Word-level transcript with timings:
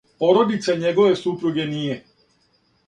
Породица 0.21 0.75
његове 0.85 1.21
супруге 1.21 1.71
није. 1.77 2.03